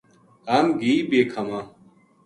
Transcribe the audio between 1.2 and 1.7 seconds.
کھاواں